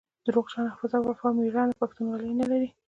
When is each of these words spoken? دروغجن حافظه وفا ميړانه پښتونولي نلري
دروغجن 0.25 0.65
حافظه 0.73 0.97
وفا 1.01 1.27
ميړانه 1.37 1.73
پښتونولي 1.81 2.31
نلري 2.39 2.69